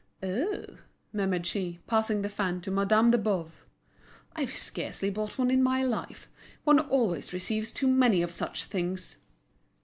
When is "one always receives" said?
6.63-7.71